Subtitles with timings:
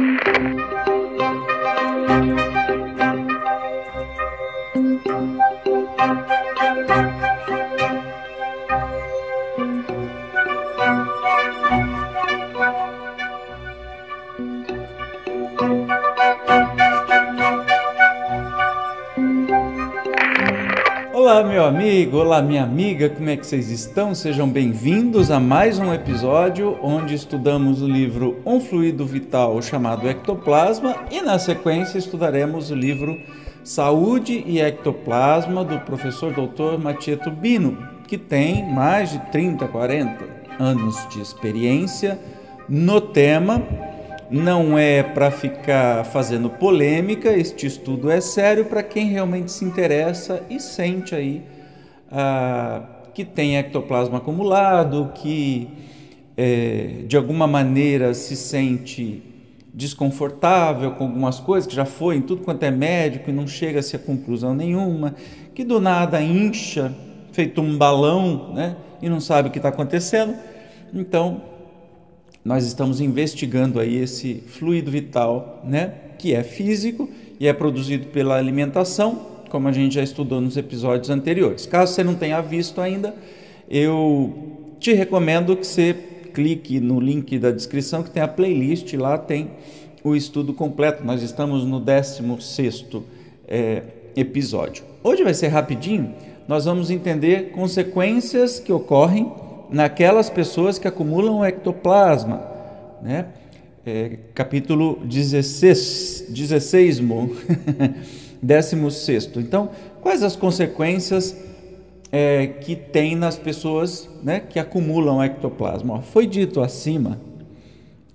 [0.00, 0.59] Música
[21.30, 24.16] Olá, meu amigo, olá, minha amiga, como é que vocês estão?
[24.16, 31.06] Sejam bem-vindos a mais um episódio onde estudamos o livro Um Fluido Vital chamado Ectoplasma
[31.08, 33.16] e, na sequência, estudaremos o livro
[33.62, 36.82] Saúde e Ectoplasma do professor Dr.
[36.82, 40.24] Matieto Bino, que tem mais de 30, 40
[40.58, 42.18] anos de experiência
[42.68, 43.62] no tema
[44.30, 50.42] não é para ficar fazendo polêmica, este estudo é sério para quem realmente se interessa
[50.48, 51.42] e sente aí
[52.10, 55.68] ah, que tem ectoplasma acumulado, que
[56.36, 59.22] é, de alguma maneira se sente
[59.74, 63.96] desconfortável com algumas coisas, que já foi em tudo quanto é médico e não chega-se
[63.96, 65.14] a conclusão nenhuma,
[65.54, 66.94] que do nada incha,
[67.32, 70.34] feito um balão, né, e não sabe o que está acontecendo.
[70.92, 71.42] Então,
[72.44, 78.36] nós estamos investigando aí esse fluido vital, né, que é físico e é produzido pela
[78.36, 81.66] alimentação, como a gente já estudou nos episódios anteriores.
[81.66, 83.14] Caso você não tenha visto ainda,
[83.68, 84.32] eu
[84.78, 85.94] te recomendo que você
[86.32, 89.50] clique no link da descrição que tem a playlist, lá tem
[90.02, 91.04] o estudo completo.
[91.04, 93.02] Nós estamos no 16º
[93.46, 93.82] é,
[94.16, 94.84] episódio.
[95.02, 96.14] Hoje vai ser rapidinho,
[96.48, 99.30] nós vamos entender consequências que ocorrem
[99.70, 102.42] naquelas pessoas que acumulam ectoplasma,
[103.02, 103.26] né?
[103.84, 107.00] É, capítulo 16, 16
[108.42, 109.30] 16.
[109.36, 111.36] Então, quais as consequências
[112.12, 115.94] é, que tem nas pessoas né, que acumulam ectoplasma?
[115.94, 117.20] Ó, foi dito acima,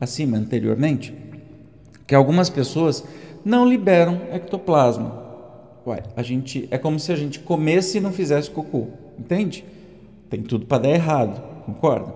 [0.00, 1.14] acima anteriormente,
[2.06, 3.04] que algumas pessoas
[3.44, 5.22] não liberam ectoplasma.
[6.16, 8.86] A gente é como se a gente comesse e não fizesse cocô,
[9.18, 9.64] entende?
[10.32, 12.14] Tem tudo para dar errado, concorda?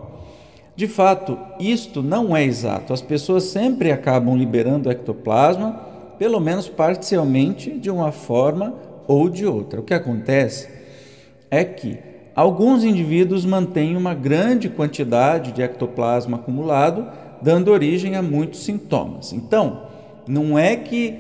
[0.75, 2.95] De fato, isto não é exato.
[2.95, 5.79] As pessoas sempre acabam liberando ectoplasma,
[6.19, 8.73] pelo menos parcialmente, de uma forma
[9.07, 9.81] ou de outra.
[9.81, 10.67] O que acontece
[11.51, 11.99] é que
[12.35, 17.07] alguns indivíduos mantêm uma grande quantidade de ectoplasma acumulado,
[17.43, 19.35] dando origem a muitos sintomas.
[19.35, 19.83] Então,
[20.27, 21.19] não é que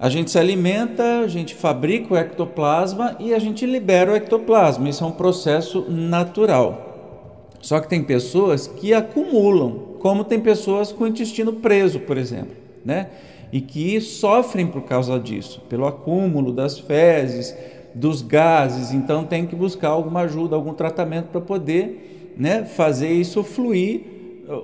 [0.00, 4.88] a gente se alimenta, a gente fabrica o ectoplasma e a gente libera o ectoplasma.
[4.88, 7.50] Isso é um processo natural.
[7.60, 13.10] Só que tem pessoas que acumulam, como tem pessoas com intestino preso, por exemplo, né?
[13.52, 17.54] E que sofrem por causa disso, pelo acúmulo das fezes,
[17.94, 23.42] dos gases, então tem que buscar alguma ajuda, algum tratamento para poder, né, fazer isso
[23.42, 24.00] fluir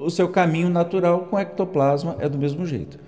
[0.00, 2.98] o seu caminho natural com ectoplasma é do mesmo jeito.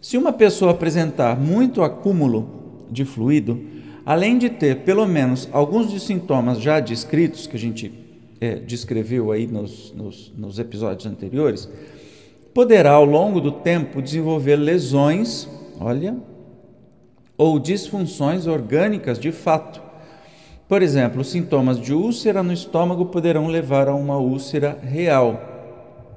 [0.00, 3.60] Se uma pessoa apresentar muito acúmulo de fluido,
[4.06, 7.92] além de ter pelo menos alguns dos sintomas já descritos, que a gente
[8.40, 11.68] é, descreveu aí nos, nos, nos episódios anteriores,
[12.54, 15.46] poderá ao longo do tempo desenvolver lesões,
[15.78, 16.16] olha,
[17.36, 19.82] ou disfunções orgânicas de fato.
[20.66, 25.38] Por exemplo, sintomas de úlcera no estômago poderão levar a uma úlcera real.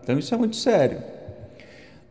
[0.01, 1.12] Então, isso é muito sério.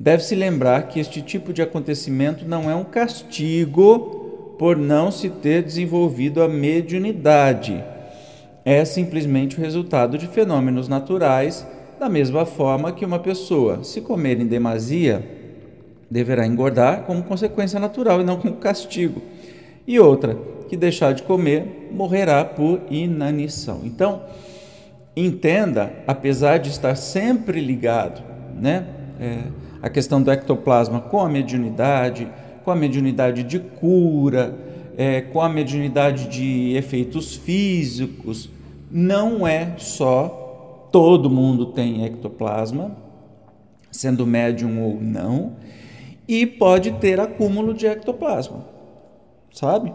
[0.02, 5.62] Deve-se lembrar que este tipo de acontecimento não é um castigo por não se ter
[5.62, 7.80] desenvolvido a mediunidade.
[8.64, 11.64] É simplesmente o resultado de fenômenos naturais,
[12.00, 15.24] da mesma forma que uma pessoa, se comer em demasia,
[16.10, 19.22] deverá engordar como consequência natural e não como castigo.
[19.86, 20.36] E outra,
[20.68, 23.82] que deixar de comer, morrerá por inanição.
[23.84, 24.24] Então,
[25.14, 28.20] entenda, apesar de estar sempre ligado,
[28.60, 28.84] né?
[29.20, 32.28] É, a questão do ectoplasma com a mediunidade,
[32.64, 34.56] com a mediunidade de cura,
[34.96, 38.48] é, com a mediunidade de efeitos físicos.
[38.88, 42.96] Não é só todo mundo tem ectoplasma,
[43.90, 45.56] sendo médium ou não,
[46.28, 48.64] e pode ter acúmulo de ectoplasma,
[49.52, 49.92] sabe?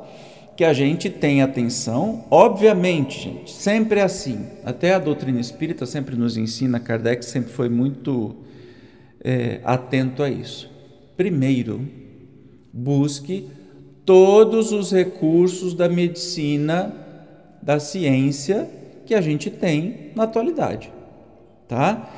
[0.55, 4.47] Que a gente tem atenção, obviamente, gente, sempre é assim.
[4.65, 8.35] Até a doutrina espírita sempre nos ensina, Kardec sempre foi muito
[9.23, 10.69] é, atento a isso.
[11.15, 11.81] Primeiro,
[12.71, 13.47] busque
[14.05, 16.93] todos os recursos da medicina,
[17.61, 18.69] da ciência
[19.05, 20.91] que a gente tem na atualidade,
[21.67, 22.09] tá?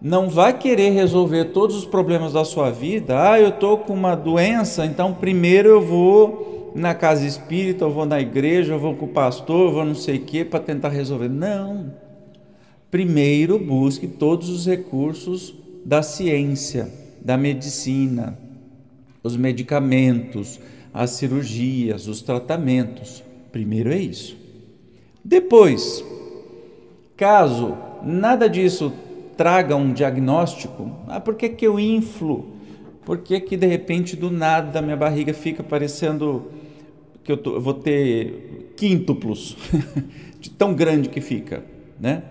[0.00, 3.32] Não vai querer resolver todos os problemas da sua vida.
[3.32, 8.06] Ah, eu tô com uma doença, então primeiro eu vou na casa espírita, eu vou
[8.06, 10.88] na igreja, eu vou com o pastor, eu vou não sei o que para tentar
[10.88, 11.28] resolver.
[11.28, 11.92] Não.
[12.90, 15.54] Primeiro busque todos os recursos
[15.84, 18.38] da ciência, da medicina,
[19.22, 20.60] os medicamentos,
[20.92, 23.22] as cirurgias, os tratamentos.
[23.52, 24.36] Primeiro é isso.
[25.24, 26.04] Depois,
[27.16, 28.92] caso nada disso
[29.36, 32.50] traga um diagnóstico, ah, por que, que eu inflo?
[33.04, 36.50] Por que, que de repente do nada minha barriga fica parecendo
[37.24, 39.56] que eu, tô, eu vou ter quíntuplos
[40.40, 41.64] de tão grande que fica,
[41.98, 42.22] né?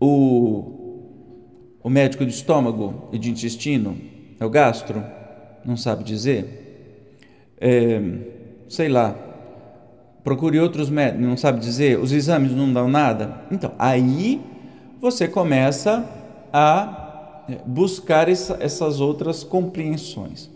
[0.00, 0.83] O,
[1.84, 3.94] o médico de estômago e de intestino,
[4.40, 5.04] é o gastro,
[5.62, 7.52] não sabe dizer.
[7.60, 8.00] É,
[8.70, 9.14] sei lá,
[10.24, 13.42] procure outros médicos, não sabe dizer, os exames não dão nada.
[13.50, 14.40] Então, aí
[14.98, 16.08] você começa
[16.50, 20.48] a é, buscar essa, essas outras compreensões.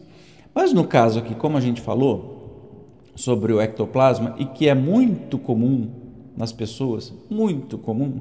[0.54, 5.36] Mas no caso aqui, como a gente falou sobre o ectoplasma, e que é muito
[5.36, 5.90] comum
[6.34, 8.18] nas pessoas, muito comum,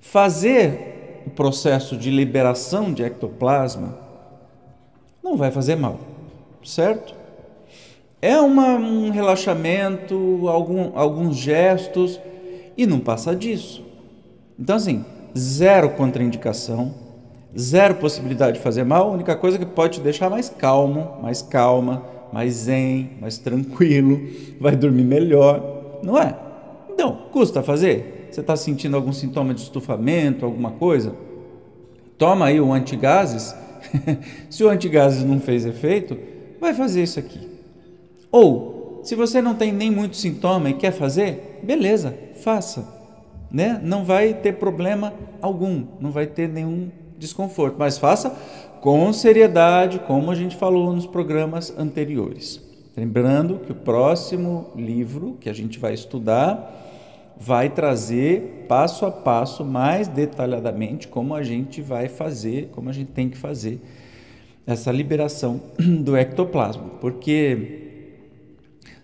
[0.00, 0.97] fazer
[1.28, 3.98] o processo de liberação de ectoplasma
[5.22, 6.00] não vai fazer mal,
[6.64, 7.14] certo?
[8.20, 12.18] É uma, um relaxamento, algum, alguns gestos
[12.76, 13.84] e não passa disso.
[14.58, 15.04] Então, assim,
[15.36, 16.94] zero contraindicação,
[17.56, 21.42] zero possibilidade de fazer mal, a única coisa que pode te deixar mais calmo, mais
[21.42, 22.02] calma,
[22.32, 24.18] mais zen, mais tranquilo,
[24.58, 26.34] vai dormir melhor, não é?
[26.88, 28.17] Então, custa fazer?
[28.30, 31.14] Você está sentindo algum sintoma de estufamento, alguma coisa?
[32.16, 33.54] Toma aí o antigases.
[34.50, 36.16] se o antigases não fez efeito,
[36.60, 37.48] vai fazer isso aqui.
[38.30, 42.98] Ou, se você não tem nem muito sintoma e quer fazer, beleza, faça
[43.50, 43.80] né?
[43.82, 48.30] Não vai ter problema algum, não vai ter nenhum desconforto, mas faça
[48.80, 52.60] com seriedade, como a gente falou nos programas anteriores.
[52.96, 56.87] Lembrando que o próximo livro que a gente vai estudar
[57.40, 63.12] vai trazer passo a passo, mais detalhadamente, como a gente vai fazer, como a gente
[63.12, 63.80] tem que fazer
[64.66, 66.84] essa liberação do ectoplasma.
[67.00, 67.86] Porque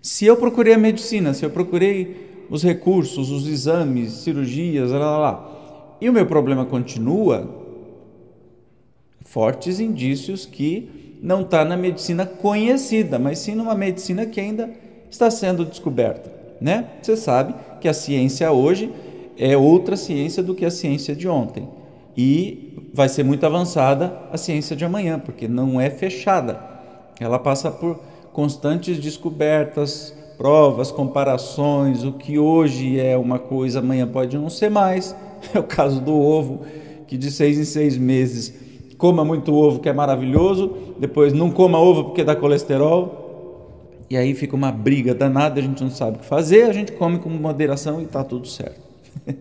[0.03, 5.19] se eu procurei a medicina, se eu procurei os recursos, os exames, cirurgias, lá, lá,
[5.19, 5.97] lá.
[6.01, 7.49] E o meu problema continua,
[9.23, 14.71] fortes indícios que não está na medicina conhecida, mas sim numa medicina que ainda
[15.11, 16.44] está sendo descoberta.
[16.65, 16.87] Né?
[17.03, 18.91] Você sabe que a ciência hoje
[19.37, 21.69] é outra ciência do que a ciência de ontem.
[22.17, 26.59] E vai ser muito avançada a ciência de amanhã, porque não é fechada.
[27.21, 28.01] Ela passa por
[28.33, 35.15] constantes descobertas, provas, comparações, o que hoje é uma coisa, amanhã pode não ser mais.
[35.55, 36.63] É o caso do ovo,
[37.07, 38.55] que de seis em seis meses
[38.97, 43.24] coma muito ovo, que é maravilhoso, depois não coma ovo porque dá colesterol,
[44.09, 46.93] e aí fica uma briga danada, a gente não sabe o que fazer, a gente
[46.93, 48.81] come com moderação e está tudo certo.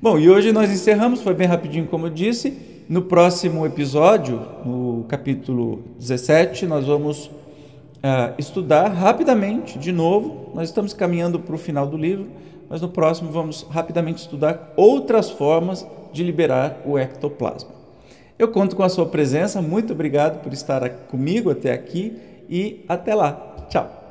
[0.00, 2.70] Bom, e hoje nós encerramos, foi bem rapidinho como eu disse.
[2.88, 10.92] No próximo episódio, no capítulo 17, nós vamos uh, estudar rapidamente, de novo, nós estamos
[10.92, 12.26] caminhando para o final do livro,
[12.68, 17.70] mas no próximo vamos rapidamente estudar outras formas de liberar o ectoplasma.
[18.38, 22.16] Eu conto com a sua presença, muito obrigado por estar comigo até aqui
[22.48, 23.56] e até lá.
[23.68, 24.02] Tchau.